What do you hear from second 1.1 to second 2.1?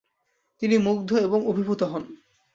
এবং অভিভূত হন।